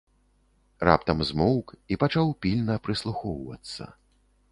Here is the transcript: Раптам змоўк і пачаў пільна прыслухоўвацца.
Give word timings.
Раптам 0.87 1.19
змоўк 1.29 1.67
і 1.95 1.97
пачаў 2.03 2.31
пільна 2.45 2.79
прыслухоўвацца. 2.87 3.83